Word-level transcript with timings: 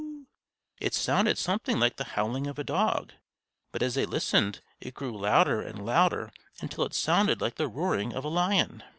It 0.79 0.95
sounded 0.95 1.37
something 1.37 1.79
like 1.79 1.97
the 1.97 2.03
howling 2.17 2.47
of 2.47 2.57
a 2.57 2.63
dog; 2.63 3.13
but 3.71 3.83
as 3.83 3.93
they 3.93 4.07
listened, 4.07 4.59
it 4.79 4.95
grew 4.95 5.15
louder 5.15 5.61
and 5.61 5.85
louder, 5.85 6.31
until 6.59 6.85
it 6.85 6.95
sounded 6.95 7.39
like 7.39 7.57
the 7.57 7.67
roaring 7.67 8.11
of 8.13 8.25
a 8.25 8.29
lion. 8.29 8.81